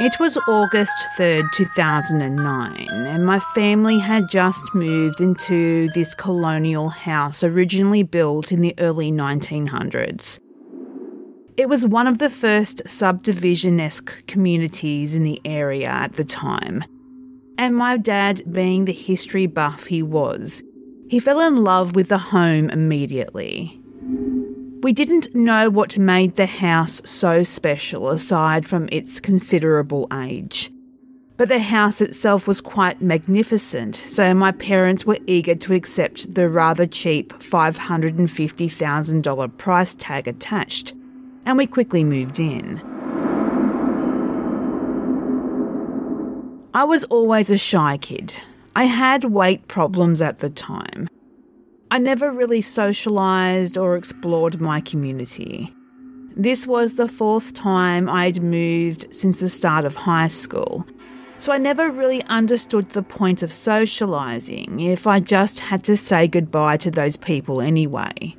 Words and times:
It 0.00 0.18
was 0.18 0.38
August 0.48 0.96
3rd, 1.18 1.44
2009, 1.52 2.88
and 2.88 3.26
my 3.26 3.38
family 3.54 3.98
had 3.98 4.30
just 4.30 4.74
moved 4.74 5.20
into 5.20 5.90
this 5.90 6.14
colonial 6.14 6.88
house 6.88 7.44
originally 7.44 8.02
built 8.02 8.52
in 8.52 8.62
the 8.62 8.74
early 8.78 9.12
1900s. 9.12 10.40
It 11.58 11.68
was 11.68 11.86
one 11.86 12.06
of 12.06 12.16
the 12.16 12.30
first 12.30 12.88
subdivision 12.88 13.78
esque 13.78 14.26
communities 14.26 15.14
in 15.14 15.24
the 15.24 15.40
area 15.44 15.88
at 15.88 16.14
the 16.14 16.24
time. 16.24 16.82
And 17.58 17.76
my 17.76 17.98
dad, 17.98 18.50
being 18.50 18.86
the 18.86 18.94
history 18.94 19.46
buff 19.46 19.84
he 19.86 20.02
was, 20.02 20.62
he 21.10 21.20
fell 21.20 21.40
in 21.40 21.56
love 21.56 21.94
with 21.94 22.08
the 22.08 22.16
home 22.16 22.70
immediately. 22.70 23.81
We 24.82 24.92
didn't 24.92 25.32
know 25.32 25.70
what 25.70 25.96
made 25.96 26.34
the 26.34 26.46
house 26.46 27.00
so 27.04 27.44
special 27.44 28.10
aside 28.10 28.66
from 28.66 28.88
its 28.90 29.20
considerable 29.20 30.08
age. 30.12 30.72
But 31.36 31.48
the 31.48 31.60
house 31.60 32.00
itself 32.00 32.48
was 32.48 32.60
quite 32.60 33.00
magnificent, 33.00 34.02
so 34.08 34.34
my 34.34 34.50
parents 34.50 35.06
were 35.06 35.20
eager 35.28 35.54
to 35.54 35.74
accept 35.74 36.34
the 36.34 36.48
rather 36.48 36.88
cheap 36.88 37.32
$550,000 37.34 39.56
price 39.56 39.94
tag 39.94 40.26
attached, 40.26 40.94
and 41.46 41.56
we 41.56 41.68
quickly 41.68 42.02
moved 42.02 42.40
in. 42.40 42.80
I 46.74 46.82
was 46.82 47.04
always 47.04 47.50
a 47.50 47.58
shy 47.58 47.98
kid. 47.98 48.34
I 48.74 48.86
had 48.86 49.22
weight 49.22 49.68
problems 49.68 50.20
at 50.20 50.40
the 50.40 50.50
time. 50.50 51.08
I 51.92 51.98
never 51.98 52.32
really 52.32 52.62
socialised 52.62 53.78
or 53.78 53.98
explored 53.98 54.62
my 54.62 54.80
community. 54.80 55.74
This 56.34 56.66
was 56.66 56.94
the 56.94 57.06
fourth 57.06 57.52
time 57.52 58.08
I'd 58.08 58.42
moved 58.42 59.14
since 59.14 59.40
the 59.40 59.50
start 59.50 59.84
of 59.84 59.94
high 59.94 60.28
school, 60.28 60.86
so 61.36 61.52
I 61.52 61.58
never 61.58 61.90
really 61.90 62.22
understood 62.22 62.88
the 62.88 63.02
point 63.02 63.42
of 63.42 63.50
socialising 63.50 64.82
if 64.90 65.06
I 65.06 65.20
just 65.20 65.58
had 65.58 65.84
to 65.84 65.98
say 65.98 66.26
goodbye 66.28 66.78
to 66.78 66.90
those 66.90 67.16
people 67.16 67.60
anyway. 67.60 68.38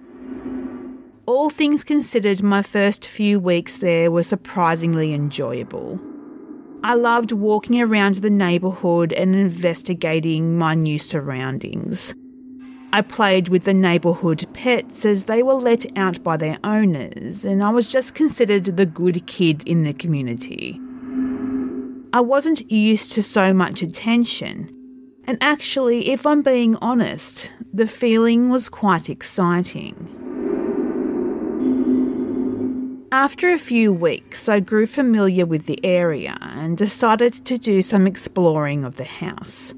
All 1.28 1.52
things 1.52 1.84
considered, 1.84 2.42
my 2.42 2.64
first 2.64 3.06
few 3.06 3.40
weeks 3.40 3.78
there 3.78 4.10
were 4.10 4.24
surprisingly 4.24 5.14
enjoyable. 5.14 6.00
I 6.84 6.96
loved 6.96 7.32
walking 7.32 7.80
around 7.80 8.16
the 8.16 8.32
neighbourhood 8.32 9.14
and 9.14 9.36
investigating 9.36 10.58
my 10.58 10.74
new 10.74 10.98
surroundings. 10.98 12.16
I 12.94 13.02
played 13.02 13.48
with 13.48 13.64
the 13.64 13.74
neighbourhood 13.74 14.46
pets 14.54 15.04
as 15.04 15.24
they 15.24 15.42
were 15.42 15.56
let 15.56 15.98
out 15.98 16.22
by 16.22 16.38
their 16.38 16.60
owners, 16.64 17.44
and 17.44 17.64
I 17.64 17.72
was 17.72 17.88
just 17.88 18.14
considered 18.14 18.66
the 18.66 18.86
good 18.86 19.26
kid 19.26 19.68
in 19.68 19.82
the 19.82 19.94
community. 19.94 20.80
I 22.14 22.22
wasn't 22.22 22.72
used 22.72 23.12
to 23.14 23.24
so 23.24 23.52
much 23.52 23.82
attention, 23.82 24.70
and 25.26 25.40
actually, 25.42 26.12
if 26.12 26.28
I'm 26.28 26.44
being 26.44 26.76
honest, 26.84 27.52
the 27.74 27.88
feeling 27.88 28.50
was 28.50 28.70
quite 28.70 29.10
exciting. 29.10 29.96
After 33.12 33.52
a 33.52 33.58
few 33.58 33.92
weeks, 33.92 34.48
I 34.48 34.60
grew 34.60 34.86
familiar 34.86 35.48
with 35.48 35.66
the 35.66 35.84
area 35.84 36.38
and 36.42 36.78
decided 36.78 37.34
to 37.46 37.58
do 37.58 37.82
some 37.82 38.06
exploring 38.06 38.86
of 38.86 38.98
the 38.98 39.04
house. 39.04 39.74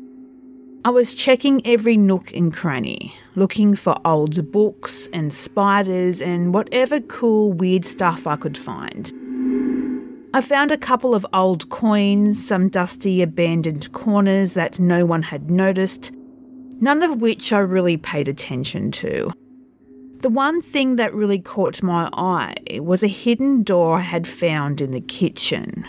I 0.86 0.90
was 0.90 1.16
checking 1.16 1.66
every 1.66 1.98
nook 1.98 2.32
and 2.32 2.54
cranny, 2.54 3.16
looking 3.34 3.76
for 3.76 3.96
old 4.06 4.52
books 4.52 5.10
and 5.12 5.34
spiders 5.34 6.22
and 6.22 6.54
whatever 6.54 7.00
cool, 7.00 7.52
weird 7.52 7.86
stuff 7.86 8.28
I 8.28 8.36
could 8.36 8.56
find. 8.56 9.12
I 10.32 10.42
found 10.42 10.72
a 10.72 10.78
couple 10.78 11.16
of 11.16 11.26
old 11.34 11.70
coins, 11.70 12.48
some 12.48 12.70
dusty, 12.70 13.24
abandoned 13.24 13.92
corners 13.94 14.54
that 14.54 14.78
no 14.78 15.08
one 15.08 15.24
had 15.24 15.50
noticed, 15.50 16.12
none 16.80 17.02
of 17.02 17.20
which 17.20 17.52
I 17.52 17.58
really 17.58 17.98
paid 17.98 18.28
attention 18.28 18.92
to. 18.92 19.32
The 20.20 20.30
one 20.30 20.62
thing 20.62 20.98
that 20.98 21.16
really 21.16 21.40
caught 21.40 21.82
my 21.82 22.12
eye 22.14 22.80
was 22.80 23.02
a 23.02 23.08
hidden 23.08 23.64
door 23.64 23.98
I 23.98 24.02
had 24.02 24.28
found 24.28 24.82
in 24.82 24.92
the 24.92 25.02
kitchen. 25.02 25.84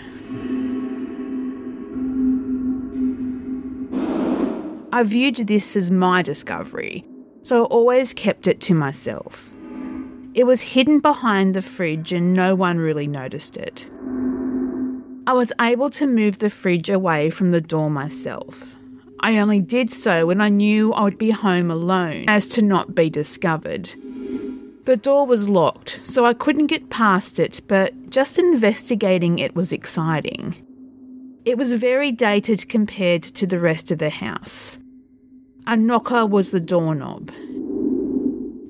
I 4.96 5.02
viewed 5.02 5.36
this 5.36 5.76
as 5.76 5.90
my 5.90 6.22
discovery, 6.22 7.04
so 7.42 7.64
I 7.64 7.66
always 7.66 8.14
kept 8.14 8.46
it 8.46 8.62
to 8.62 8.72
myself. 8.72 9.52
It 10.32 10.44
was 10.44 10.62
hidden 10.62 11.00
behind 11.00 11.54
the 11.54 11.60
fridge 11.60 12.14
and 12.14 12.32
no 12.32 12.54
one 12.54 12.78
really 12.78 13.06
noticed 13.06 13.58
it. 13.58 13.90
I 15.26 15.34
was 15.34 15.52
able 15.60 15.90
to 15.90 16.06
move 16.06 16.38
the 16.38 16.48
fridge 16.48 16.88
away 16.88 17.28
from 17.28 17.50
the 17.50 17.60
door 17.60 17.90
myself. 17.90 18.74
I 19.20 19.36
only 19.36 19.60
did 19.60 19.92
so 19.92 20.24
when 20.24 20.40
I 20.40 20.48
knew 20.48 20.94
I 20.94 21.02
would 21.02 21.18
be 21.18 21.30
home 21.30 21.70
alone 21.70 22.24
as 22.26 22.48
to 22.48 22.62
not 22.62 22.94
be 22.94 23.10
discovered. 23.10 23.90
The 24.84 24.96
door 24.96 25.26
was 25.26 25.46
locked, 25.46 26.00
so 26.04 26.24
I 26.24 26.32
couldn't 26.32 26.68
get 26.68 26.88
past 26.88 27.38
it, 27.38 27.60
but 27.68 28.08
just 28.08 28.38
investigating 28.38 29.40
it 29.40 29.54
was 29.54 29.74
exciting. 29.74 30.56
It 31.44 31.58
was 31.58 31.74
very 31.74 32.12
dated 32.12 32.66
compared 32.70 33.22
to 33.24 33.46
the 33.46 33.60
rest 33.60 33.90
of 33.90 33.98
the 33.98 34.08
house. 34.08 34.78
A 35.68 35.76
knocker 35.76 36.24
was 36.24 36.52
the 36.52 36.60
doorknob, 36.60 37.32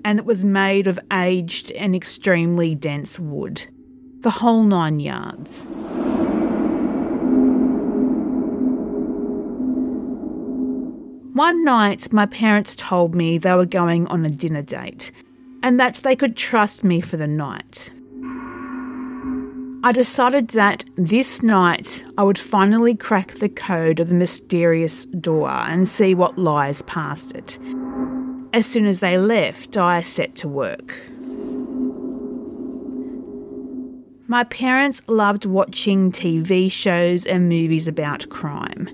and 0.02 0.18
it 0.18 0.24
was 0.24 0.46
made 0.46 0.86
of 0.86 0.98
aged 1.12 1.70
and 1.72 1.94
extremely 1.94 2.74
dense 2.74 3.18
wood. 3.18 3.66
The 4.20 4.30
whole 4.30 4.62
nine 4.64 4.98
yards. 4.98 5.66
One 11.34 11.64
night, 11.64 12.10
my 12.14 12.24
parents 12.24 12.74
told 12.74 13.14
me 13.14 13.36
they 13.36 13.52
were 13.52 13.66
going 13.66 14.06
on 14.06 14.24
a 14.24 14.30
dinner 14.30 14.62
date 14.62 15.12
and 15.62 15.78
that 15.78 15.96
they 15.96 16.16
could 16.16 16.34
trust 16.34 16.82
me 16.82 17.02
for 17.02 17.18
the 17.18 17.26
night. 17.26 17.90
I 19.86 19.92
decided 19.92 20.48
that 20.48 20.84
this 20.96 21.44
night 21.44 22.04
I 22.18 22.24
would 22.24 22.40
finally 22.40 22.96
crack 22.96 23.34
the 23.34 23.48
code 23.48 24.00
of 24.00 24.08
the 24.08 24.16
mysterious 24.16 25.04
door 25.04 25.48
and 25.48 25.88
see 25.88 26.12
what 26.12 26.36
lies 26.36 26.82
past 26.82 27.36
it. 27.36 27.56
As 28.52 28.66
soon 28.66 28.86
as 28.86 28.98
they 28.98 29.16
left, 29.16 29.76
I 29.76 30.02
set 30.02 30.34
to 30.38 30.48
work. 30.48 30.98
My 34.26 34.42
parents 34.42 35.02
loved 35.06 35.44
watching 35.44 36.10
TV 36.10 36.68
shows 36.68 37.24
and 37.24 37.48
movies 37.48 37.86
about 37.86 38.28
crime. 38.28 38.88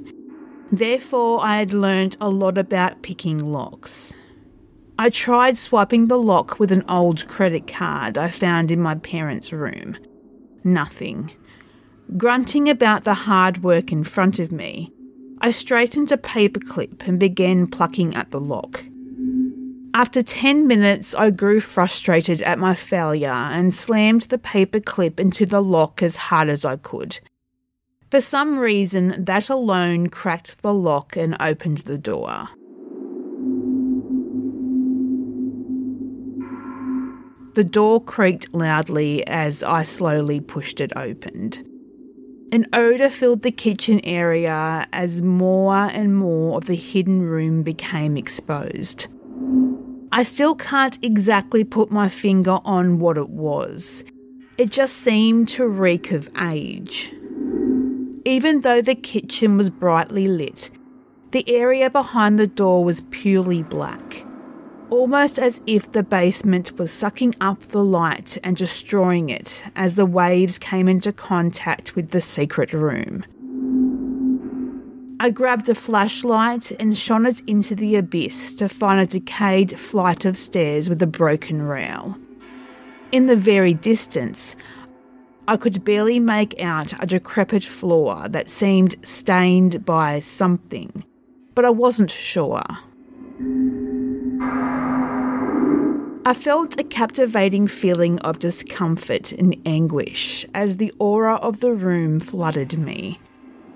Therefore, 0.71 1.43
I 1.43 1.57
had 1.57 1.73
learnt 1.73 2.19
a 2.21 2.29
lot 2.29 2.59
about 2.59 3.01
picking 3.01 3.39
locks. 3.39 4.13
I 4.99 5.09
tried 5.09 5.57
swiping 5.57 6.09
the 6.09 6.19
lock 6.19 6.61
with 6.61 6.71
an 6.71 6.85
old 6.87 7.27
credit 7.29 7.67
card 7.67 8.19
I 8.19 8.29
found 8.29 8.71
in 8.71 8.83
my 8.83 8.97
parents' 8.97 9.55
room 9.55 9.97
nothing. 10.65 11.33
Grunting 12.17 12.69
about 12.69 13.05
the 13.05 13.15
hard 13.15 13.63
work 13.63 13.93
in 13.93 14.05
front 14.05 14.39
of 14.39 14.53
me, 14.53 14.93
I 15.41 15.51
straightened 15.51 16.13
a 16.13 16.17
paperclip 16.17 17.07
and 17.07 17.19
began 17.19 17.67
plucking 17.67 18.15
at 18.15 18.31
the 18.31 18.41
lock. 18.41 18.85
After 19.95 20.23
10 20.23 20.67
minutes, 20.67 21.15
I 21.15 21.31
grew 21.31 21.61
frustrated 21.61 22.41
at 22.43 22.59
my 22.59 22.75
failure 22.75 23.29
and 23.29 23.75
slammed 23.75 24.23
the 24.23 24.39
paperclip 24.39 25.21
into 25.21 25.45
the 25.45 25.63
lock 25.63 26.03
as 26.03 26.17
hard 26.17 26.49
as 26.49 26.65
I 26.65 26.77
could. 26.77 27.21
For 28.11 28.21
some 28.21 28.59
reason, 28.59 29.25
that 29.25 29.51
alone 29.51 30.09
cracked 30.09 30.63
the 30.63 30.73
lock 30.73 31.17
and 31.17 31.37
opened 31.41 31.79
the 31.79 31.99
door. 31.99 32.49
The 37.55 37.65
door 37.65 38.03
creaked 38.03 38.55
loudly 38.55 39.27
as 39.27 39.63
I 39.63 39.83
slowly 39.83 40.41
pushed 40.41 40.81
it 40.81 40.93
open. 40.97 41.53
An 42.51 42.67
odour 42.73 43.11
filled 43.11 43.43
the 43.43 43.51
kitchen 43.51 44.01
area 44.05 44.87
as 44.93 45.23
more 45.23 45.87
and 45.87 46.17
more 46.17 46.59
of 46.59 46.67
the 46.67 46.75
hidden 46.75 47.23
room 47.23 47.63
became 47.63 48.17
exposed. 48.17 49.07
I 50.13 50.23
still 50.23 50.55
can't 50.55 50.99
exactly 51.03 51.65
put 51.65 51.91
my 51.91 52.11
finger 52.11 52.59
on 52.65 52.99
what 52.99 53.17
it 53.17 53.31
was. 53.31 54.05
It 54.59 54.71
just 54.71 54.97
seemed 54.97 55.49
to 55.49 55.67
reek 55.67 56.13
of 56.13 56.29
age. 56.39 57.11
Even 58.27 58.61
though 58.61 58.83
the 58.83 58.95
kitchen 58.95 59.57
was 59.57 59.71
brightly 59.71 60.29
lit, 60.29 60.69
the 61.31 61.49
area 61.49 61.89
behind 61.89 62.39
the 62.39 62.47
door 62.47 62.85
was 62.85 63.01
purely 63.11 63.63
black, 63.63 64.12
almost 64.93 65.39
as 65.39 65.63
if 65.67 65.91
the 65.91 66.03
basement 66.03 66.79
was 66.79 66.93
sucking 66.93 67.35
up 67.41 67.59
the 67.61 67.83
light 67.83 68.37
and 68.45 68.57
destroying 68.57 69.31
it 69.31 69.63
as 69.75 69.95
the 69.95 70.05
waves 70.05 70.59
came 70.59 70.87
into 70.87 71.11
contact 71.11 71.97
with 71.97 72.11
the 72.11 72.21
secret 72.21 72.75
room. 72.75 73.25
I 75.19 75.31
grabbed 75.31 75.71
a 75.71 75.75
flashlight 75.75 76.73
and 76.73 76.99
shone 76.99 77.25
it 77.25 77.41
into 77.47 77.75
the 77.75 77.97
abyss 77.97 78.55
to 78.57 78.69
find 78.69 79.01
a 79.01 79.07
decayed 79.07 79.81
flight 79.81 80.27
of 80.27 80.37
stairs 80.37 80.91
with 80.91 81.01
a 81.01 81.07
broken 81.07 81.63
rail. 81.63 82.19
In 83.13 83.29
the 83.29 83.37
very 83.37 83.73
distance, 83.73 84.57
I 85.49 85.57
could 85.57 85.85
barely 85.85 86.21
make 86.21 86.61
out 86.61 86.93
a 87.03 87.07
decrepit 87.07 87.65
floor 87.65 88.29
that 88.29 88.51
seemed 88.51 88.97
stained 89.03 89.87
by 89.87 90.21
something 90.21 91.05
but 91.55 91.65
I 91.65 91.71
wasn't 91.71 92.11
sure. 92.11 92.63
I 96.25 96.35
felt 96.35 96.79
a 96.79 96.85
captivating 96.85 97.67
feeling 97.67 98.21
of 98.21 98.39
discomfort 98.39 99.33
and 99.33 99.57
anguish 99.67 100.47
as 100.55 100.77
the 100.77 100.93
aura 101.01 101.35
of 101.35 101.59
the 101.59 101.73
room 101.73 102.21
flooded 102.21 102.79
me. 102.79 103.19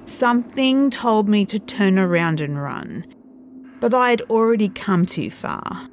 Something 0.07 0.91
told 0.91 1.29
me 1.29 1.45
to 1.47 1.59
turn 1.59 1.99
around 1.99 2.41
and 2.41 2.63
run, 2.63 3.05
but 3.81 3.93
I 3.93 4.11
had 4.11 4.23
already 4.23 4.69
come 4.69 5.07
too 5.07 5.29
far. 5.29 5.89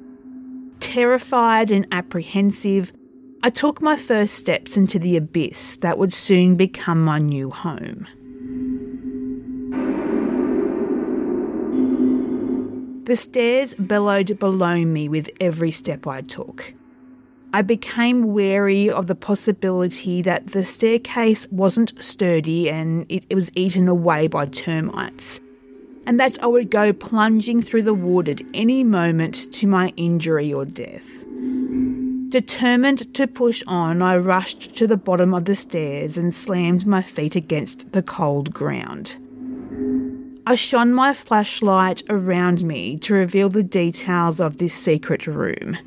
Terrified 0.78 1.72
and 1.72 1.88
apprehensive, 1.90 2.92
I 3.42 3.50
took 3.50 3.82
my 3.82 3.96
first 3.96 4.34
steps 4.34 4.76
into 4.76 5.00
the 5.00 5.16
abyss 5.16 5.74
that 5.78 5.98
would 5.98 6.12
soon 6.12 6.54
become 6.54 7.04
my 7.04 7.18
new 7.18 7.50
home. 7.50 8.06
The 13.04 13.16
stairs 13.16 13.74
bellowed 13.78 14.38
below 14.38 14.82
me 14.84 15.10
with 15.10 15.28
every 15.38 15.70
step 15.70 16.06
I 16.06 16.22
took. 16.22 16.72
I 17.52 17.60
became 17.60 18.32
wary 18.32 18.88
of 18.88 19.08
the 19.08 19.14
possibility 19.14 20.22
that 20.22 20.48
the 20.48 20.64
staircase 20.64 21.46
wasn't 21.50 22.02
sturdy 22.02 22.70
and 22.70 23.04
it, 23.10 23.26
it 23.28 23.34
was 23.34 23.52
eaten 23.54 23.88
away 23.88 24.26
by 24.26 24.46
termites, 24.46 25.38
and 26.06 26.18
that 26.18 26.42
I 26.42 26.46
would 26.46 26.70
go 26.70 26.94
plunging 26.94 27.60
through 27.60 27.82
the 27.82 27.92
wood 27.92 28.28
at 28.28 28.40
any 28.54 28.82
moment 28.82 29.52
to 29.52 29.66
my 29.66 29.92
injury 29.98 30.50
or 30.50 30.64
death. 30.64 31.06
Determined 32.30 33.14
to 33.14 33.26
push 33.26 33.62
on, 33.66 34.00
I 34.00 34.16
rushed 34.16 34.74
to 34.76 34.86
the 34.86 34.96
bottom 34.96 35.34
of 35.34 35.44
the 35.44 35.54
stairs 35.54 36.16
and 36.16 36.34
slammed 36.34 36.86
my 36.86 37.02
feet 37.02 37.36
against 37.36 37.92
the 37.92 38.02
cold 38.02 38.54
ground. 38.54 39.16
I 40.46 40.56
shone 40.56 40.92
my 40.92 41.14
flashlight 41.14 42.02
around 42.10 42.64
me 42.64 42.98
to 42.98 43.14
reveal 43.14 43.48
the 43.48 43.62
details 43.62 44.40
of 44.40 44.58
this 44.58 44.74
secret 44.74 45.26
room. 45.26 45.78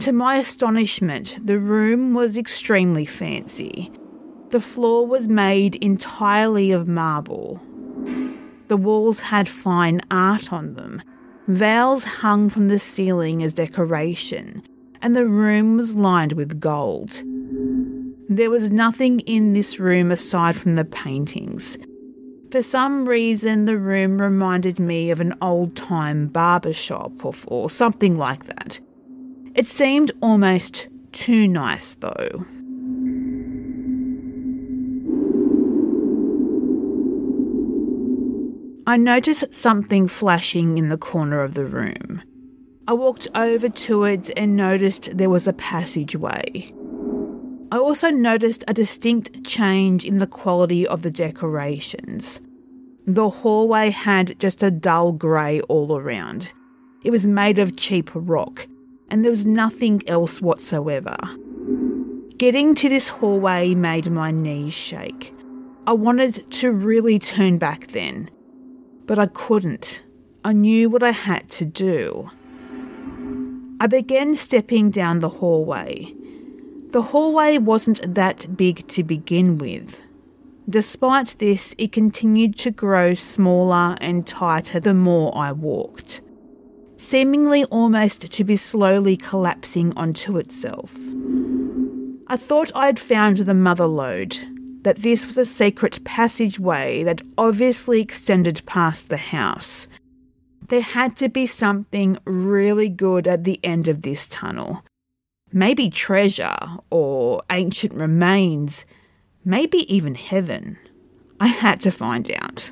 To 0.00 0.12
my 0.12 0.36
astonishment, 0.36 1.38
the 1.44 1.60
room 1.60 2.12
was 2.12 2.36
extremely 2.36 3.06
fancy. 3.06 3.92
The 4.50 4.60
floor 4.60 5.06
was 5.06 5.28
made 5.28 5.76
entirely 5.76 6.72
of 6.72 6.88
marble. 6.88 7.60
The 8.66 8.76
walls 8.76 9.20
had 9.20 9.48
fine 9.48 10.00
art 10.10 10.52
on 10.52 10.74
them. 10.74 11.00
Veils 11.46 12.02
hung 12.04 12.50
from 12.50 12.66
the 12.66 12.80
ceiling 12.80 13.44
as 13.44 13.54
decoration, 13.54 14.62
and 15.00 15.14
the 15.14 15.26
room 15.26 15.76
was 15.76 15.94
lined 15.94 16.32
with 16.32 16.58
gold. 16.58 17.22
There 18.28 18.50
was 18.50 18.72
nothing 18.72 19.20
in 19.20 19.52
this 19.52 19.78
room 19.78 20.10
aside 20.10 20.56
from 20.56 20.74
the 20.74 20.84
paintings. 20.84 21.78
For 22.50 22.62
some 22.62 23.06
reason, 23.06 23.66
the 23.66 23.76
room 23.76 24.22
reminded 24.22 24.78
me 24.78 25.10
of 25.10 25.20
an 25.20 25.34
old 25.42 25.76
time 25.76 26.28
barber 26.28 26.72
shop 26.72 27.24
or, 27.24 27.34
or 27.46 27.68
something 27.68 28.16
like 28.16 28.46
that. 28.46 28.80
It 29.54 29.66
seemed 29.66 30.12
almost 30.22 30.88
too 31.12 31.46
nice, 31.46 31.94
though. 31.96 32.46
I 38.86 38.96
noticed 38.96 39.52
something 39.52 40.08
flashing 40.08 40.78
in 40.78 40.88
the 40.88 40.96
corner 40.96 41.42
of 41.42 41.52
the 41.52 41.66
room. 41.66 42.22
I 42.86 42.94
walked 42.94 43.28
over 43.34 43.68
to 43.68 44.04
it 44.04 44.30
and 44.34 44.56
noticed 44.56 45.18
there 45.18 45.28
was 45.28 45.46
a 45.46 45.52
passageway. 45.52 46.72
I 47.70 47.76
also 47.76 48.08
noticed 48.10 48.64
a 48.66 48.72
distinct 48.72 49.44
change 49.44 50.06
in 50.06 50.18
the 50.18 50.26
quality 50.26 50.86
of 50.86 51.02
the 51.02 51.10
decorations. 51.10 52.40
The 53.06 53.28
hallway 53.28 53.90
had 53.90 54.38
just 54.38 54.62
a 54.62 54.70
dull 54.70 55.12
grey 55.12 55.60
all 55.62 55.98
around. 55.98 56.52
It 57.04 57.10
was 57.10 57.26
made 57.26 57.58
of 57.58 57.76
cheap 57.76 58.10
rock, 58.14 58.66
and 59.10 59.22
there 59.22 59.30
was 59.30 59.46
nothing 59.46 60.02
else 60.08 60.40
whatsoever. 60.40 61.16
Getting 62.38 62.74
to 62.76 62.88
this 62.88 63.08
hallway 63.08 63.74
made 63.74 64.10
my 64.10 64.30
knees 64.30 64.72
shake. 64.72 65.34
I 65.86 65.92
wanted 65.92 66.50
to 66.52 66.72
really 66.72 67.18
turn 67.18 67.58
back 67.58 67.88
then, 67.88 68.30
but 69.06 69.18
I 69.18 69.26
couldn't. 69.26 70.02
I 70.44 70.52
knew 70.52 70.88
what 70.88 71.02
I 71.02 71.10
had 71.10 71.48
to 71.50 71.64
do. 71.64 72.30
I 73.80 73.86
began 73.86 74.34
stepping 74.34 74.90
down 74.90 75.18
the 75.18 75.28
hallway. 75.28 76.14
The 76.90 77.02
hallway 77.02 77.58
wasn't 77.58 78.14
that 78.14 78.56
big 78.56 78.88
to 78.88 79.02
begin 79.02 79.58
with. 79.58 80.00
Despite 80.70 81.36
this, 81.38 81.74
it 81.76 81.92
continued 81.92 82.56
to 82.58 82.70
grow 82.70 83.12
smaller 83.12 83.98
and 84.00 84.26
tighter 84.26 84.80
the 84.80 84.94
more 84.94 85.36
I 85.36 85.52
walked, 85.52 86.22
seemingly 86.96 87.64
almost 87.64 88.32
to 88.32 88.42
be 88.42 88.56
slowly 88.56 89.18
collapsing 89.18 89.92
onto 89.96 90.38
itself. 90.38 90.94
I 92.26 92.38
thought 92.38 92.72
I'd 92.74 92.98
found 92.98 93.38
the 93.38 93.54
mother 93.54 93.86
lode, 93.86 94.38
that 94.82 95.02
this 95.02 95.26
was 95.26 95.36
a 95.36 95.44
secret 95.44 96.02
passageway 96.04 97.02
that 97.02 97.20
obviously 97.36 98.00
extended 98.00 98.62
past 98.64 99.10
the 99.10 99.18
house. 99.18 99.88
There 100.68 100.80
had 100.80 101.16
to 101.16 101.28
be 101.28 101.46
something 101.46 102.16
really 102.24 102.88
good 102.88 103.28
at 103.28 103.44
the 103.44 103.60
end 103.62 103.88
of 103.88 104.02
this 104.02 104.26
tunnel 104.26 104.82
maybe 105.52 105.90
treasure 105.90 106.56
or 106.90 107.42
ancient 107.50 107.94
remains, 107.94 108.84
maybe 109.44 109.92
even 109.92 110.14
heaven. 110.14 110.78
I 111.40 111.48
had 111.48 111.80
to 111.82 111.90
find 111.90 112.30
out. 112.32 112.70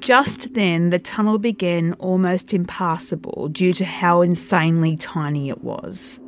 Just 0.00 0.54
then, 0.54 0.90
the 0.90 0.98
tunnel 0.98 1.38
began 1.38 1.92
almost 1.94 2.52
impassable 2.52 3.48
due 3.52 3.72
to 3.74 3.84
how 3.84 4.20
insanely 4.20 4.96
tiny 4.96 5.48
it 5.48 5.62
was. 5.62 6.18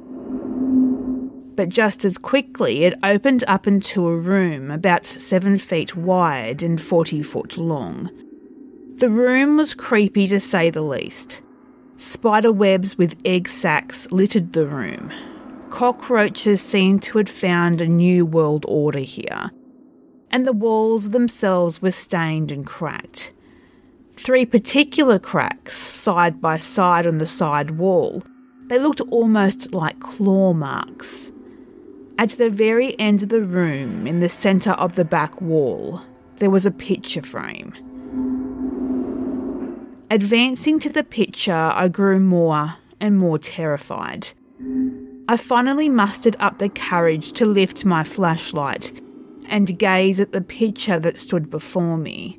But 1.57 1.71
just 1.71 2.05
as 2.05 2.17
quickly, 2.17 2.85
it 2.85 2.99
opened 3.03 3.43
up 3.49 3.67
into 3.67 4.07
a 4.07 4.17
room 4.17 4.71
about 4.71 5.05
seven 5.05 5.59
feet 5.59 5.97
wide 5.97 6.63
and 6.63 6.81
40 6.81 7.23
foot 7.23 7.57
long. 7.57 8.11
The 8.99 9.11
room 9.11 9.57
was 9.57 9.75
creepy 9.75 10.29
to 10.29 10.39
say 10.39 10.71
the 10.71 10.81
least. 10.81 11.43
Spider 11.97 12.53
webs 12.53 12.97
with 12.97 13.21
egg 13.25 13.49
sacs 13.49 14.11
littered 14.13 14.53
the 14.53 14.67
room. 14.67 15.13
Cockroaches 15.71 16.63
seemed 16.63 17.03
to 17.03 17.19
have 17.19 17.29
found 17.29 17.81
a 17.81 17.89
new 17.89 18.25
world 18.25 18.65
order 18.69 19.01
here. 19.01 19.51
And 20.31 20.47
the 20.47 20.53
walls 20.53 21.11
themselves 21.11 21.83
were 21.83 21.91
stained 21.91 22.53
and 22.53 22.65
cracked. 22.65 23.33
Three 24.15 24.47
particular 24.47 25.19
cracks, 25.19 25.77
side 25.77 26.41
by 26.41 26.61
side 26.61 27.05
on 27.05 27.19
the 27.19 27.27
side 27.27 27.73
wall, 27.73 28.23
they 28.69 28.79
looked 28.79 29.01
almost 29.01 29.73
like 29.73 29.99
claw 29.99 30.53
marks. 30.53 31.33
At 32.17 32.31
the 32.31 32.49
very 32.49 32.99
end 33.01 33.25
of 33.25 33.29
the 33.29 33.43
room, 33.43 34.07
in 34.07 34.21
the 34.21 34.29
centre 34.29 34.73
of 34.73 34.95
the 34.95 35.05
back 35.05 35.41
wall, 35.41 36.01
there 36.39 36.51
was 36.51 36.65
a 36.65 36.71
picture 36.71 37.23
frame. 37.23 37.75
Advancing 40.11 40.79
to 40.81 40.89
the 40.89 41.03
picture, 41.03 41.53
I 41.53 41.89
grew 41.89 42.21
more 42.21 42.75
and 43.01 43.19
more 43.19 43.39
terrified. 43.39 44.29
I 45.29 45.37
finally 45.37 45.89
mustered 45.89 46.37
up 46.39 46.59
the 46.59 46.69
courage 46.69 47.33
to 47.35 47.47
lift 47.47 47.85
my 47.85 48.05
flashlight 48.05 48.93
and 49.47 49.79
gaze 49.79 50.21
at 50.21 50.33
the 50.33 50.41
picture 50.41 50.99
that 50.99 51.19
stood 51.19 51.51
before 51.51 51.97
me. 51.97 52.39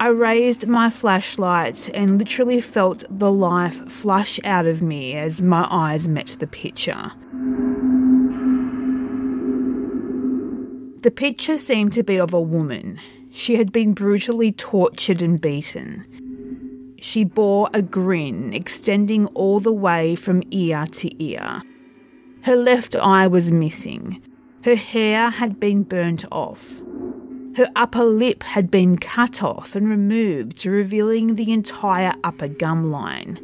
I 0.00 0.08
raised 0.08 0.66
my 0.66 0.90
flashlight 0.90 1.88
and 1.94 2.18
literally 2.18 2.60
felt 2.60 3.04
the 3.08 3.30
life 3.30 3.88
flush 3.88 4.40
out 4.42 4.66
of 4.66 4.82
me 4.82 5.14
as 5.14 5.40
my 5.40 5.68
eyes 5.70 6.08
met 6.08 6.36
the 6.40 6.48
picture. 6.48 7.12
The 11.02 11.12
picture 11.12 11.58
seemed 11.58 11.92
to 11.92 12.02
be 12.02 12.18
of 12.18 12.34
a 12.34 12.40
woman. 12.40 12.98
She 13.30 13.56
had 13.56 13.70
been 13.70 13.94
brutally 13.94 14.50
tortured 14.52 15.22
and 15.22 15.40
beaten. 15.40 16.04
She 17.04 17.22
bore 17.22 17.68
a 17.74 17.82
grin 17.82 18.54
extending 18.54 19.26
all 19.34 19.60
the 19.60 19.70
way 19.70 20.14
from 20.14 20.42
ear 20.50 20.86
to 20.92 21.22
ear. 21.22 21.60
Her 22.44 22.56
left 22.56 22.96
eye 22.96 23.26
was 23.26 23.52
missing. 23.52 24.22
Her 24.64 24.74
hair 24.74 25.28
had 25.28 25.60
been 25.60 25.82
burnt 25.82 26.24
off. 26.32 26.80
Her 27.58 27.70
upper 27.76 28.04
lip 28.04 28.42
had 28.42 28.70
been 28.70 28.96
cut 28.96 29.42
off 29.42 29.76
and 29.76 29.86
removed, 29.86 30.64
revealing 30.64 31.34
the 31.34 31.52
entire 31.52 32.14
upper 32.24 32.48
gum 32.48 32.90
line. 32.90 33.36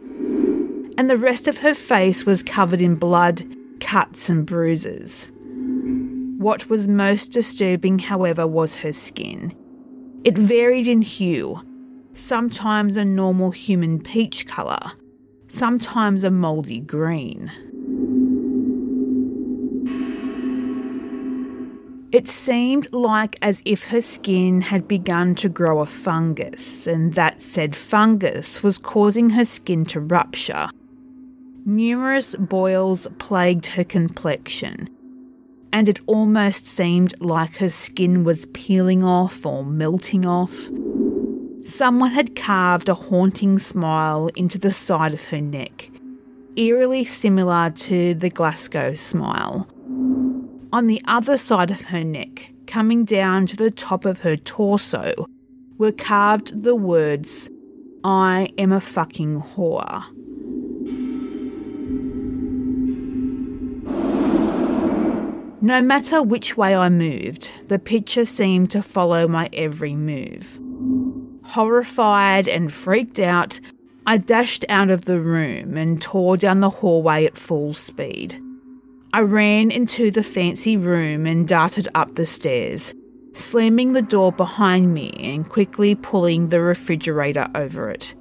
And 0.97 1.11
the 1.11 1.19
rest 1.19 1.47
of 1.47 1.59
her 1.59 1.75
face 1.75 2.25
was 2.25 2.43
covered 2.43 2.81
in 2.81 2.95
blood, 2.95 3.45
cuts, 3.79 4.31
and 4.31 4.47
bruises. 4.47 5.31
What 6.39 6.71
was 6.71 6.89
most 6.89 7.31
disturbing, 7.31 7.99
however, 7.99 8.47
was 8.47 8.77
her 8.77 8.95
skin. 8.95 9.55
It 10.25 10.39
varied 10.39 10.89
in 10.89 11.03
hue, 11.03 11.61
sometimes 12.21 12.97
a 12.97 13.05
normal 13.05 13.51
human 13.51 14.01
peach 14.01 14.47
colour, 14.47 14.93
sometimes 15.49 16.23
a 16.25 16.31
mouldy 16.31 16.81
green. 16.81 17.51
It 22.13 22.29
seemed 22.29 22.93
like 22.93 23.37
as 23.41 23.63
if 23.65 23.85
her 23.85 24.01
skin 24.01 24.63
had 24.63 24.89
begun 24.89 25.37
to 25.37 25.49
grow 25.49 25.79
a 25.79 25.87
fungus, 25.87 26.89
and 26.89 27.15
that 27.15 27.41
said 27.41 27.77
fungus 27.77 28.65
was 28.65 28.79
causing 28.79 29.31
her 29.31 29.45
skin 29.45 29.85
to 29.87 30.01
rupture. 30.01 30.71
Numerous 31.65 32.35
boils 32.35 33.07
plagued 33.19 33.67
her 33.67 33.85
complexion, 33.85 34.89
and 35.73 35.89
it 35.89 36.01
almost 36.07 36.67
seemed 36.67 37.15
like 37.21 37.59
her 37.59 37.71
skin 37.71 38.25
was 38.25 38.47
peeling 38.47 39.05
off 39.05 39.47
or 39.47 39.65
melting 39.65 40.27
off. 40.27 40.69
Someone 41.65 42.11
had 42.11 42.35
carved 42.35 42.89
a 42.89 42.95
haunting 42.95 43.59
smile 43.59 44.31
into 44.35 44.59
the 44.59 44.73
side 44.73 45.13
of 45.13 45.25
her 45.27 45.41
neck, 45.41 45.91
eerily 46.57 47.05
similar 47.05 47.71
to 47.71 48.15
the 48.15 48.31
Glasgow 48.31 48.95
smile. 48.95 49.69
On 50.73 50.87
the 50.87 51.03
other 51.07 51.37
side 51.37 51.71
of 51.71 51.81
her 51.83 52.05
neck, 52.05 52.53
coming 52.67 53.05
down 53.05 53.47
to 53.47 53.57
the 53.57 53.71
top 53.71 54.05
of 54.05 54.21
her 54.21 54.37
torso, 54.37 55.27
were 55.77 55.93
carved 55.93 56.63
the 56.63 56.75
words, 56.75 57.51
I 58.05 58.51
am 58.57 58.73
a 58.73 58.81
fucking 58.81 59.43
whore. 59.43 60.05
No 65.63 65.83
matter 65.83 66.23
which 66.23 66.57
way 66.57 66.75
I 66.75 66.89
moved, 66.89 67.51
the 67.69 67.79
picture 67.79 68.25
seemed 68.25 68.71
to 68.71 68.83
follow 68.83 69.27
my 69.27 69.51
every 69.53 69.95
move. 69.95 70.60
Horrified 71.51 72.47
and 72.47 72.73
freaked 72.73 73.19
out, 73.19 73.59
I 74.07 74.19
dashed 74.19 74.65
out 74.69 74.89
of 74.89 75.05
the 75.05 75.19
room 75.19 75.77
and 75.77 76.01
tore 76.01 76.37
down 76.37 76.61
the 76.61 76.71
hallway 76.71 77.25
at 77.25 77.37
full 77.37 77.75
speed. 77.75 78.41
I 79.13 79.23
ran 79.23 79.73
into 79.73 80.13
the 80.13 80.23
fancy 80.23 80.77
room 80.77 81.27
and 81.27 81.49
darted 81.49 81.89
up 81.93 82.15
the 82.15 82.25
stairs, 82.25 82.95
slamming 83.35 83.95
the 83.95 84.01
door 84.01 84.31
behind 84.31 84.95
me 84.95 85.11
and 85.19 85.49
quickly 85.49 85.97
pulling 85.97 86.51
the 86.51 86.61
refrigerator 86.61 87.49
over 87.53 87.91
it. 87.91 88.15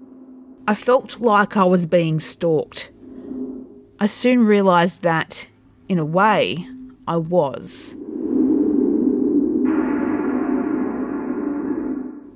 I 0.68 0.74
felt 0.74 1.20
like 1.20 1.56
I 1.56 1.66
was 1.66 1.86
being 1.86 2.20
stalked. 2.20 2.90
I 4.00 4.08
soon 4.08 4.44
realised 4.44 5.04
that, 5.04 5.48
in 5.88 6.00
a 6.00 6.06
way, 6.06 6.68
I 7.08 7.18
was. 7.18 7.96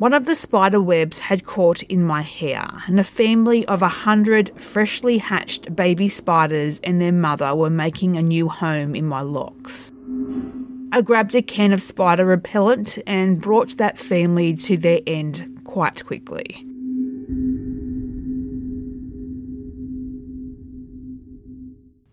One 0.03 0.12
of 0.12 0.25
the 0.25 0.36
spider 0.36 0.81
webs 0.81 1.19
had 1.19 1.45
caught 1.45 1.81
in 1.83 2.03
my 2.03 2.24
hair, 2.24 2.67
and 2.88 3.00
a 3.00 3.05
family 3.05 3.65
of 3.67 3.81
a 3.81 3.88
hundred 3.88 4.51
freshly 4.60 5.17
hatched 5.17 5.74
baby 5.77 6.10
spiders 6.10 6.81
and 6.83 7.01
their 7.01 7.13
mother 7.13 7.55
were 7.55 7.69
making 7.69 8.17
a 8.17 8.22
new 8.22 8.50
home 8.50 8.95
in 8.95 9.05
my 9.05 9.22
locks. 9.22 9.93
I 10.91 11.00
grabbed 11.00 11.36
a 11.36 11.41
can 11.41 11.72
of 11.72 11.81
spider 11.81 12.25
repellent 12.25 13.00
and 13.07 13.39
brought 13.39 13.77
that 13.77 13.98
family 13.98 14.53
to 14.57 14.75
their 14.75 15.00
end 15.07 15.62
quite 15.63 16.05
quickly. 16.05 16.65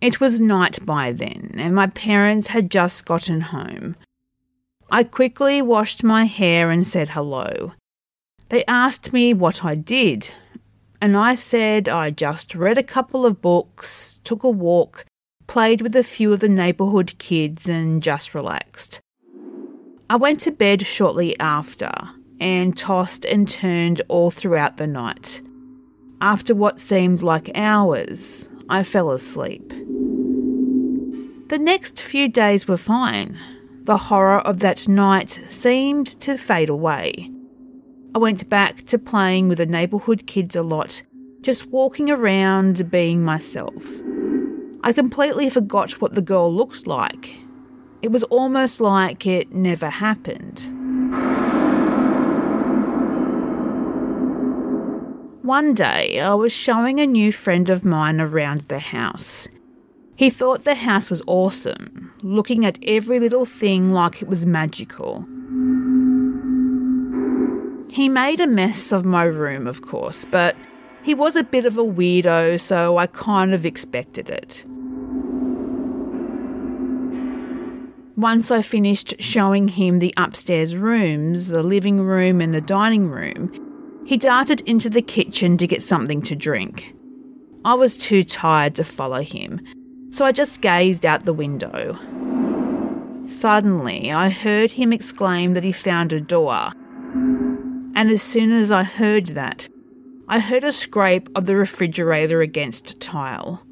It 0.00 0.20
was 0.20 0.40
night 0.40 0.78
by 0.86 1.10
then, 1.10 1.56
and 1.58 1.74
my 1.74 1.88
parents 1.88 2.46
had 2.46 2.70
just 2.70 3.04
gotten 3.04 3.40
home. 3.40 3.96
I 4.92 5.02
quickly 5.02 5.60
washed 5.60 6.04
my 6.04 6.26
hair 6.26 6.70
and 6.70 6.86
said 6.86 7.08
hello. 7.08 7.72
They 8.50 8.64
asked 8.66 9.12
me 9.12 9.32
what 9.32 9.64
I 9.64 9.76
did, 9.76 10.32
and 11.00 11.16
I 11.16 11.36
said 11.36 11.88
I 11.88 12.10
just 12.10 12.56
read 12.56 12.78
a 12.78 12.82
couple 12.82 13.24
of 13.24 13.40
books, 13.40 14.18
took 14.24 14.42
a 14.42 14.50
walk, 14.50 15.04
played 15.46 15.80
with 15.80 15.94
a 15.94 16.02
few 16.02 16.32
of 16.32 16.40
the 16.40 16.48
neighbourhood 16.48 17.14
kids, 17.18 17.68
and 17.68 18.02
just 18.02 18.34
relaxed. 18.34 18.98
I 20.10 20.16
went 20.16 20.40
to 20.40 20.50
bed 20.50 20.84
shortly 20.84 21.38
after 21.38 21.92
and 22.40 22.76
tossed 22.76 23.24
and 23.24 23.48
turned 23.48 24.02
all 24.08 24.32
throughout 24.32 24.78
the 24.78 24.88
night. 24.88 25.42
After 26.20 26.52
what 26.52 26.80
seemed 26.80 27.22
like 27.22 27.52
hours, 27.54 28.50
I 28.68 28.82
fell 28.82 29.12
asleep. 29.12 29.68
The 31.50 31.58
next 31.58 32.00
few 32.00 32.28
days 32.28 32.66
were 32.66 32.76
fine. 32.76 33.38
The 33.84 33.96
horror 33.96 34.40
of 34.40 34.58
that 34.58 34.88
night 34.88 35.40
seemed 35.48 36.08
to 36.20 36.36
fade 36.36 36.68
away. 36.68 37.30
I 38.12 38.18
went 38.18 38.48
back 38.48 38.82
to 38.86 38.98
playing 38.98 39.48
with 39.48 39.58
the 39.58 39.66
neighbourhood 39.66 40.26
kids 40.26 40.56
a 40.56 40.62
lot, 40.62 41.02
just 41.42 41.66
walking 41.66 42.10
around 42.10 42.90
being 42.90 43.22
myself. 43.22 43.84
I 44.82 44.92
completely 44.92 45.48
forgot 45.48 46.00
what 46.00 46.14
the 46.14 46.22
girl 46.22 46.52
looked 46.52 46.88
like. 46.88 47.36
It 48.02 48.10
was 48.10 48.24
almost 48.24 48.80
like 48.80 49.28
it 49.28 49.52
never 49.52 49.88
happened. 49.90 50.60
One 55.44 55.72
day, 55.72 56.18
I 56.18 56.34
was 56.34 56.52
showing 56.52 56.98
a 56.98 57.06
new 57.06 57.30
friend 57.30 57.70
of 57.70 57.84
mine 57.84 58.20
around 58.20 58.62
the 58.62 58.80
house. 58.80 59.46
He 60.16 60.30
thought 60.30 60.64
the 60.64 60.74
house 60.74 61.10
was 61.10 61.22
awesome, 61.28 62.12
looking 62.22 62.64
at 62.64 62.78
every 62.82 63.20
little 63.20 63.46
thing 63.46 63.90
like 63.90 64.20
it 64.20 64.28
was 64.28 64.44
magical. 64.46 65.24
He 67.92 68.08
made 68.08 68.40
a 68.40 68.46
mess 68.46 68.92
of 68.92 69.04
my 69.04 69.24
room, 69.24 69.66
of 69.66 69.82
course, 69.82 70.24
but 70.24 70.56
he 71.02 71.12
was 71.12 71.34
a 71.34 71.42
bit 71.42 71.64
of 71.64 71.76
a 71.76 71.84
weirdo, 71.84 72.60
so 72.60 72.98
I 72.98 73.08
kind 73.08 73.52
of 73.52 73.66
expected 73.66 74.30
it. 74.30 74.64
Once 78.16 78.50
I 78.50 78.62
finished 78.62 79.14
showing 79.18 79.66
him 79.66 79.98
the 79.98 80.14
upstairs 80.16 80.76
rooms, 80.76 81.48
the 81.48 81.64
living 81.64 82.00
room, 82.00 82.40
and 82.40 82.54
the 82.54 82.60
dining 82.60 83.08
room, 83.08 83.50
he 84.06 84.16
darted 84.16 84.60
into 84.62 84.88
the 84.88 85.02
kitchen 85.02 85.56
to 85.56 85.66
get 85.66 85.82
something 85.82 86.22
to 86.22 86.36
drink. 86.36 86.94
I 87.64 87.74
was 87.74 87.96
too 87.96 88.22
tired 88.22 88.76
to 88.76 88.84
follow 88.84 89.22
him, 89.22 89.60
so 90.10 90.24
I 90.24 90.32
just 90.32 90.60
gazed 90.60 91.04
out 91.04 91.24
the 91.24 91.32
window. 91.32 91.98
Suddenly, 93.26 94.12
I 94.12 94.28
heard 94.28 94.72
him 94.72 94.92
exclaim 94.92 95.54
that 95.54 95.64
he 95.64 95.72
found 95.72 96.12
a 96.12 96.20
door 96.20 96.72
and 98.00 98.10
as 98.10 98.22
soon 98.22 98.50
as 98.50 98.72
I 98.72 98.82
heard 98.82 99.26
that, 99.26 99.68
I 100.26 100.38
heard 100.38 100.64
a 100.64 100.72
scrape 100.72 101.28
of 101.34 101.44
the 101.44 101.54
refrigerator 101.54 102.40
against 102.40 102.98
tile. 102.98 103.62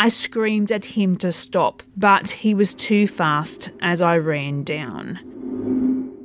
I 0.00 0.08
screamed 0.08 0.72
at 0.72 0.96
him 0.96 1.16
to 1.18 1.30
stop, 1.30 1.84
but 1.96 2.28
he 2.30 2.52
was 2.52 2.74
too 2.74 3.06
fast 3.06 3.70
as 3.80 4.00
I 4.02 4.18
ran 4.18 4.64
down. 4.64 5.20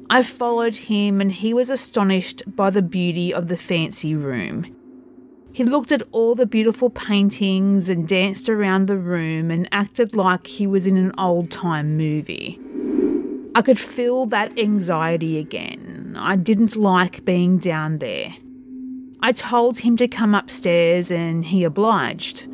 I 0.10 0.24
followed 0.24 0.76
him, 0.76 1.22
and 1.22 1.32
he 1.32 1.54
was 1.54 1.70
astonished 1.70 2.42
by 2.48 2.72
the 2.72 2.82
beauty 2.82 3.32
of 3.32 3.48
the 3.48 3.58
fancy 3.58 4.16
room. 4.16 4.76
He 5.54 5.64
looked 5.64 5.92
at 5.92 6.02
all 6.12 6.34
the 6.34 6.48
beautiful 6.48 6.90
paintings 6.90 7.90
and 7.90 8.08
danced 8.08 8.50
around 8.50 8.88
the 8.88 8.98
room 8.98 9.52
and 9.52 9.70
acted 9.72 10.16
like 10.16 10.48
he 10.48 10.66
was 10.66 10.88
in 10.88 10.98
an 10.98 11.14
old 11.16 11.52
time 11.52 11.96
movie. 11.96 12.60
I 13.54 13.62
could 13.62 13.78
feel 13.78 14.26
that 14.26 14.58
anxiety 14.58 15.38
again 15.38 15.89
I 16.16 16.36
didn't 16.36 16.76
like 16.76 17.26
being 17.26 17.58
down 17.58 18.00
there. 18.00 18.36
I 19.22 19.32
told 19.32 19.80
him 19.80 19.98
to 19.98 20.08
come 20.08 20.34
upstairs 20.34 21.12
and 21.12 21.44
he 21.44 21.64
obliged. 21.64 22.46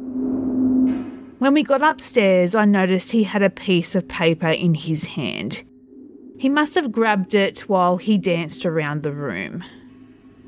When 1.38 1.53
we 1.53 1.63
got 1.63 1.83
upstairs, 1.83 2.55
I 2.55 2.65
noticed 2.65 3.12
he 3.12 3.24
had 3.24 3.43
a 3.43 3.50
piece 3.50 3.93
of 3.93 4.07
paper 4.07 4.47
in 4.47 4.74
his 4.74 5.05
hand. 5.05 5.63
He 6.38 6.50
must 6.50 6.75
have 6.75 6.91
grabbed 6.91 7.33
it 7.33 7.62
while 7.69 7.97
he 7.97 8.17
danced 8.17 8.65
around 8.65 9.03
the 9.03 9.12
room. 9.12 9.63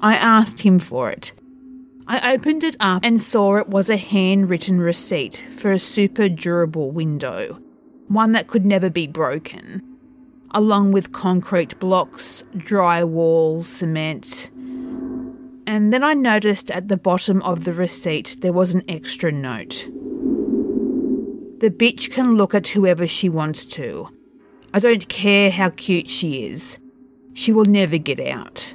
I 0.02 0.16
asked 0.16 0.62
him 0.62 0.80
for 0.80 1.10
it. 1.12 1.34
I 2.08 2.34
opened 2.34 2.64
it 2.64 2.78
up 2.80 3.04
and 3.04 3.22
saw 3.22 3.58
it 3.58 3.68
was 3.68 3.90
a 3.90 3.98
handwritten 3.98 4.80
receipt 4.80 5.46
for 5.58 5.72
a 5.72 5.80
super 5.80 6.30
durable 6.30 6.90
window, 6.92 7.60
one 8.08 8.32
that 8.32 8.48
could 8.48 8.66
never 8.66 8.90
be 8.90 9.08
broken, 9.08 9.82
along 10.52 10.92
with 10.92 11.12
concrete 11.12 11.80
blocks, 11.80 12.44
drywall, 12.56 13.64
cement. 13.64 14.52
And 15.68 15.92
then 15.92 16.04
I 16.04 16.14
noticed 16.14 16.72
at 16.72 16.88
the 16.88 16.98
bottom 16.98 17.42
of 17.42 17.64
the 17.64 17.74
receipt 17.74 18.38
there 18.40 18.54
was 18.54 18.74
an 18.74 18.84
extra 18.88 19.32
note. 19.32 19.88
The 21.60 21.70
bitch 21.70 22.12
can 22.12 22.36
look 22.36 22.54
at 22.54 22.70
whoever 22.70 23.08
she 23.08 23.30
wants 23.30 23.66
to. 23.66 24.10
I 24.74 24.80
don't 24.80 25.10
care 25.10 25.50
how 25.50 25.72
cute 25.72 26.10
she 26.10 26.46
is. 26.46 26.80
She 27.34 27.52
will 27.52 27.66
never 27.66 27.98
get 27.98 28.20
out. 28.20 28.74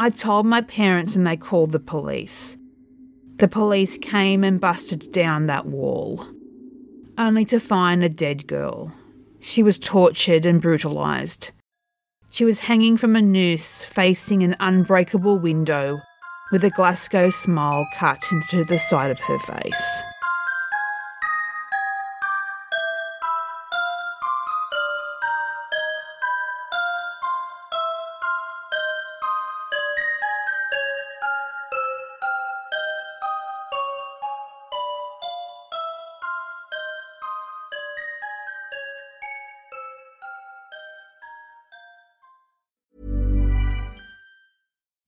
I 0.00 0.10
told 0.10 0.46
my 0.46 0.60
parents 0.60 1.16
and 1.16 1.26
they 1.26 1.36
called 1.36 1.72
the 1.72 1.80
police. 1.80 2.56
The 3.38 3.48
police 3.48 3.98
came 3.98 4.44
and 4.44 4.60
busted 4.60 5.12
down 5.12 5.46
that 5.46 5.66
wall, 5.66 6.26
only 7.18 7.44
to 7.46 7.60
find 7.60 8.02
a 8.02 8.08
dead 8.08 8.46
girl. 8.46 8.92
She 9.40 9.62
was 9.62 9.78
tortured 9.78 10.46
and 10.46 10.60
brutalised. 10.60 11.50
She 12.30 12.44
was 12.44 12.60
hanging 12.60 12.96
from 12.96 13.16
a 13.16 13.22
noose 13.22 13.84
facing 13.84 14.42
an 14.42 14.56
unbreakable 14.60 15.40
window 15.40 15.98
with 16.52 16.64
a 16.64 16.70
Glasgow 16.70 17.30
smile 17.30 17.86
cut 17.96 18.22
into 18.30 18.64
the 18.64 18.78
side 18.78 19.10
of 19.10 19.20
her 19.20 19.38
face. 19.38 20.02